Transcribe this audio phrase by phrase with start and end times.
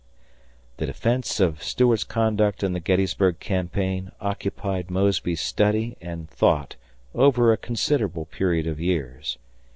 [0.77, 6.75] [The defence of Stuart's conduct in the Gettysburg campaign occupied Mosby's study and thought
[7.13, 9.37] over a considerable period of years.